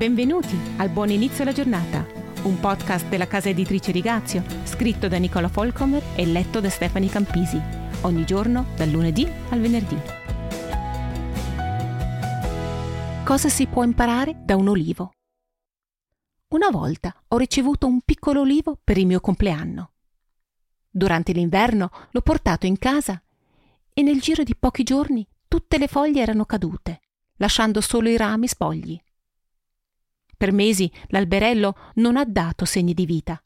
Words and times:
Benvenuti 0.00 0.58
al 0.78 0.88
Buon 0.88 1.10
Inizio 1.10 1.42
alla 1.42 1.52
Giornata, 1.52 2.06
un 2.44 2.58
podcast 2.58 3.06
della 3.08 3.26
casa 3.26 3.50
editrice 3.50 3.92
Rigazio, 3.92 4.42
scritto 4.64 5.08
da 5.08 5.18
Nicola 5.18 5.48
Folcomer 5.48 6.02
e 6.16 6.24
letto 6.24 6.58
da 6.58 6.70
Stefani 6.70 7.10
Campisi, 7.10 7.60
ogni 8.00 8.24
giorno 8.24 8.68
dal 8.76 8.88
lunedì 8.88 9.30
al 9.50 9.60
venerdì. 9.60 9.98
Cosa 13.26 13.50
si 13.50 13.66
può 13.66 13.84
imparare 13.84 14.40
da 14.42 14.56
un 14.56 14.68
olivo? 14.68 15.12
Una 16.54 16.70
volta 16.70 17.14
ho 17.28 17.36
ricevuto 17.36 17.86
un 17.86 18.00
piccolo 18.00 18.40
olivo 18.40 18.78
per 18.82 18.96
il 18.96 19.04
mio 19.04 19.20
compleanno. 19.20 19.90
Durante 20.88 21.32
l'inverno 21.32 21.90
l'ho 22.10 22.22
portato 22.22 22.64
in 22.64 22.78
casa 22.78 23.22
e 23.92 24.00
nel 24.00 24.22
giro 24.22 24.44
di 24.44 24.56
pochi 24.56 24.82
giorni 24.82 25.28
tutte 25.46 25.76
le 25.76 25.88
foglie 25.88 26.22
erano 26.22 26.46
cadute, 26.46 27.02
lasciando 27.36 27.82
solo 27.82 28.08
i 28.08 28.16
rami 28.16 28.48
spogli. 28.48 28.98
Per 30.40 30.52
mesi 30.52 30.90
l'alberello 31.08 31.76
non 31.96 32.16
ha 32.16 32.24
dato 32.24 32.64
segni 32.64 32.94
di 32.94 33.04
vita. 33.04 33.38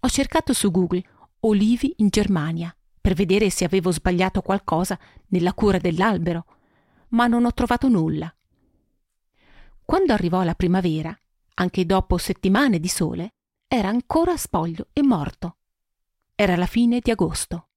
Ho 0.00 0.08
cercato 0.10 0.52
su 0.52 0.70
Google 0.70 1.02
olivi 1.40 1.94
in 1.96 2.08
Germania 2.10 2.76
per 3.00 3.14
vedere 3.14 3.48
se 3.48 3.64
avevo 3.64 3.90
sbagliato 3.90 4.42
qualcosa 4.42 4.98
nella 5.28 5.54
cura 5.54 5.78
dell'albero, 5.78 6.44
ma 7.12 7.26
non 7.26 7.46
ho 7.46 7.54
trovato 7.54 7.88
nulla. 7.88 8.30
Quando 9.82 10.12
arrivò 10.12 10.42
la 10.42 10.54
primavera, 10.54 11.18
anche 11.54 11.86
dopo 11.86 12.18
settimane 12.18 12.80
di 12.80 12.88
sole, 12.88 13.36
era 13.66 13.88
ancora 13.88 14.36
spoglio 14.36 14.88
e 14.92 15.02
morto. 15.02 15.56
Era 16.34 16.54
la 16.56 16.66
fine 16.66 17.00
di 17.00 17.10
agosto. 17.10 17.68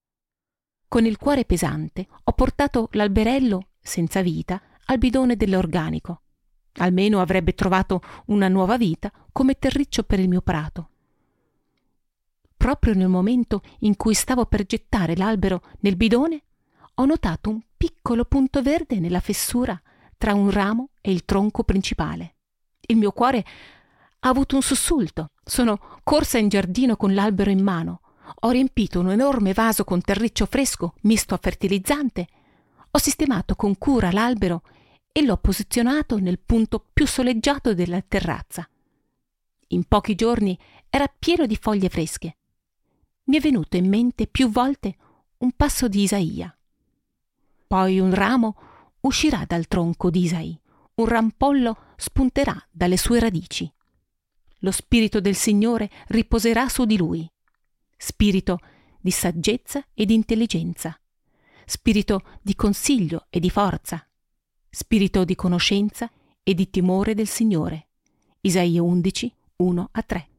Con 0.89 1.05
il 1.05 1.15
cuore 1.15 1.45
pesante 1.45 2.09
ho 2.25 2.33
portato 2.33 2.89
l'alberello 2.91 3.69
senza 3.79 4.21
vita 4.21 4.61
al 4.87 4.97
bidone 4.97 5.37
dell'organico 5.37 6.23
Almeno 6.75 7.19
avrebbe 7.19 7.53
trovato 7.53 8.01
una 8.25 8.47
nuova 8.47 8.77
vita 8.77 9.11
come 9.31 9.57
terriccio 9.57 10.03
per 10.03 10.19
il 10.19 10.29
mio 10.29 10.41
prato. 10.41 10.89
Proprio 12.55 12.93
nel 12.93 13.07
momento 13.07 13.61
in 13.79 13.95
cui 13.95 14.13
stavo 14.13 14.45
per 14.45 14.65
gettare 14.65 15.15
l'albero 15.15 15.63
nel 15.79 15.95
bidone, 15.95 16.43
ho 16.95 17.05
notato 17.05 17.49
un 17.49 17.61
piccolo 17.75 18.25
punto 18.25 18.61
verde 18.61 18.99
nella 18.99 19.19
fessura 19.19 19.79
tra 20.17 20.35
un 20.35 20.51
ramo 20.51 20.89
e 21.01 21.11
il 21.11 21.25
tronco 21.25 21.63
principale. 21.63 22.35
Il 22.81 22.97
mio 22.97 23.11
cuore 23.11 23.43
ha 24.19 24.29
avuto 24.29 24.55
un 24.55 24.61
sussulto. 24.61 25.31
Sono 25.43 25.79
corsa 26.03 26.37
in 26.37 26.49
giardino 26.49 26.95
con 26.95 27.15
l'albero 27.15 27.49
in 27.49 27.63
mano. 27.63 28.01
Ho 28.41 28.49
riempito 28.51 28.99
un 28.99 29.09
enorme 29.09 29.53
vaso 29.53 29.83
con 29.83 30.01
terriccio 30.01 30.45
fresco 30.45 30.93
misto 31.01 31.33
a 31.33 31.39
fertilizzante. 31.41 32.27
Ho 32.91 32.99
sistemato 32.99 33.55
con 33.55 33.77
cura 33.77 34.11
l'albero 34.11 34.61
e 35.11 35.23
l'ho 35.23 35.37
posizionato 35.37 36.17
nel 36.17 36.39
punto 36.39 36.85
più 36.93 37.05
soleggiato 37.05 37.73
della 37.73 38.01
terrazza. 38.01 38.67
In 39.67 39.83
pochi 39.85 40.15
giorni 40.15 40.57
era 40.89 41.07
pieno 41.07 41.45
di 41.45 41.55
foglie 41.55 41.89
fresche. 41.89 42.37
Mi 43.25 43.37
è 43.37 43.39
venuto 43.39 43.77
in 43.77 43.87
mente 43.87 44.27
più 44.27 44.49
volte 44.49 44.95
un 45.37 45.51
passo 45.53 45.87
di 45.87 46.03
Isaia. 46.03 46.55
Poi 47.67 47.99
un 47.99 48.13
ramo 48.13 48.57
uscirà 49.01 49.45
dal 49.45 49.67
tronco 49.67 50.09
di 50.09 50.23
Isai, 50.23 50.59
un 50.95 51.05
rampollo 51.05 51.93
spunterà 51.95 52.67
dalle 52.69 52.97
sue 52.97 53.19
radici. 53.19 53.71
Lo 54.59 54.71
spirito 54.71 55.19
del 55.19 55.35
Signore 55.35 55.89
riposerà 56.07 56.67
su 56.67 56.85
di 56.85 56.97
lui. 56.97 57.29
Spirito 57.97 58.59
di 58.99 59.11
saggezza 59.11 59.83
e 59.93 60.05
di 60.05 60.13
intelligenza, 60.13 60.99
spirito 61.65 62.21
di 62.41 62.55
consiglio 62.55 63.25
e 63.29 63.39
di 63.39 63.49
forza, 63.49 64.05
spirito 64.73 65.25
di 65.25 65.35
conoscenza 65.35 66.09
e 66.41 66.53
di 66.53 66.69
timore 66.69 67.13
del 67.13 67.27
Signore. 67.27 67.87
Isaia 68.39 68.81
11, 68.81 69.35
1 69.57 69.89
a 69.91 70.01
3. 70.01 70.29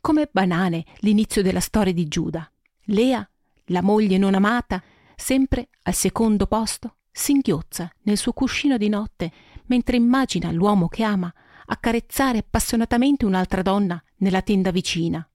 Come 0.00 0.28
banale 0.30 0.84
l'inizio 1.00 1.42
della 1.42 1.60
storia 1.60 1.92
di 1.92 2.06
Giuda. 2.06 2.50
Lea, 2.84 3.28
la 3.66 3.82
moglie 3.82 4.16
non 4.16 4.34
amata, 4.34 4.82
sempre 5.16 5.68
al 5.82 5.94
secondo 5.94 6.46
posto, 6.46 6.96
singhiozza 7.10 7.92
nel 8.02 8.16
suo 8.16 8.32
cuscino 8.32 8.78
di 8.78 8.88
notte 8.88 9.32
mentre 9.66 9.96
immagina 9.96 10.50
l'uomo 10.52 10.88
che 10.88 11.02
ama 11.02 11.32
accarezzare 11.66 12.38
appassionatamente 12.38 13.26
un'altra 13.26 13.62
donna 13.62 14.02
nella 14.18 14.42
tenda 14.42 14.70
vicina. 14.70 15.28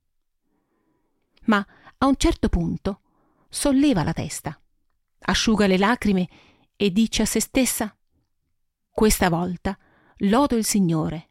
Ma 1.43 1.65
a 1.97 2.05
un 2.07 2.15
certo 2.17 2.47
punto 2.49 3.01
solleva 3.49 4.03
la 4.03 4.13
testa, 4.13 4.59
asciuga 5.19 5.67
le 5.67 5.77
lacrime 5.77 6.27
e 6.75 6.91
dice 6.91 7.23
a 7.23 7.25
se 7.25 7.39
stessa 7.39 7.95
Questa 8.89 9.29
volta 9.29 9.77
lodo 10.17 10.55
il 10.55 10.65
Signore. 10.65 11.29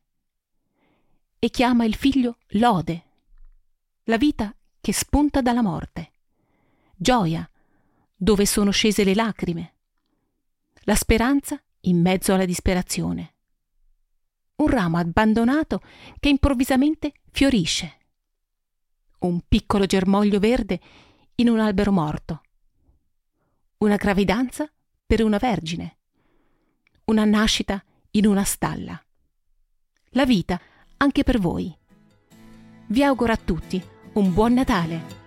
E 1.39 1.51
chiama 1.51 1.85
il 1.85 1.95
figlio 1.95 2.39
lode, 2.49 3.05
la 4.05 4.17
vita 4.17 4.55
che 4.81 4.93
spunta 4.93 5.43
dalla 5.43 5.63
morte, 5.63 6.13
gioia 6.97 7.49
dove 8.15 8.47
sono 8.47 8.71
scese 8.71 9.05
le 9.05 9.15
lacrime, 9.15 9.75
la 10.85 10.95
speranza 10.95 11.63
in 11.81 12.01
mezzo 12.01 12.33
alla 12.33 12.47
disperazione, 12.47 13.35
un 14.57 14.69
ramo 14.69 14.97
abbandonato 14.97 15.83
che 16.19 16.31
improvvisamente 16.31 17.13
fiorisce, 17.31 17.99
un 19.21 19.41
piccolo 19.47 19.85
germoglio 19.85 20.39
verde 20.39 20.81
in 21.37 21.49
un 21.49 21.59
albero 21.59 21.93
morto, 21.93 22.43
una 23.79 23.97
gravidanza 23.97 24.71
per 25.07 25.23
una 25.23 25.39
vergine, 25.39 25.99
una 27.05 27.25
nascita 27.25 27.83
in 28.13 28.27
una 28.27 28.45
stalla. 28.45 29.01
La 30.11 30.25
vita 30.25 30.61
anche 30.97 31.23
per 31.23 31.39
voi. 31.39 31.77
Vi 32.87 33.03
auguro 33.03 33.33
a 33.33 33.37
tutti 33.37 33.83
un 34.15 34.33
buon 34.33 34.55
Natale. 34.55 35.24